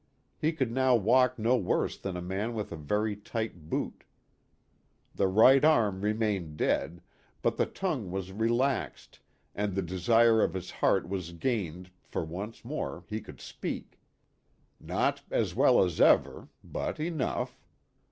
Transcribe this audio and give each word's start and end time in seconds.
He 0.39 0.51
could 0.51 0.71
now 0.71 0.95
walk 0.95 1.37
no 1.37 1.55
worse 1.57 1.95
than 1.95 2.17
a 2.17 2.23
man 2.23 2.55
with 2.55 2.71
a 2.71 2.75
very 2.75 3.15
tight 3.15 3.69
boot. 3.69 4.03
The 5.13 5.27
right 5.27 5.63
arm 5.63 6.01
remained 6.01 6.57
dead, 6.57 7.03
but 7.43 7.55
the 7.55 7.67
tongue 7.67 8.09
was 8.09 8.31
relaxed, 8.31 9.19
and 9.53 9.75
the 9.75 9.83
desire 9.83 10.41
of 10.41 10.55
his 10.55 10.71
heart 10.71 11.07
was 11.07 11.33
gained, 11.33 11.91
for 12.01 12.25
once 12.25 12.65
more 12.65 13.03
he 13.09 13.21
could 13.21 13.39
speak. 13.41 13.99
Not 14.79 15.21
"as 15.29 15.53
well 15.53 15.83
as 15.83 16.01
ever," 16.01 16.47
but 16.63 16.99
enough. 16.99 17.61